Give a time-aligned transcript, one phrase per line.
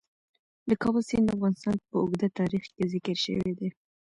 [0.69, 3.69] د کابل سیند د افغانستان په اوږده تاریخ کې ذکر شوی دی.